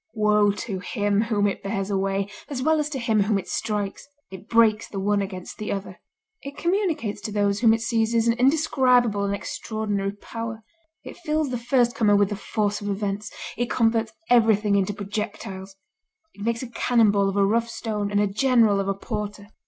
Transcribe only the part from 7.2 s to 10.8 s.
to those whom it seizes an indescribable and extraordinary power.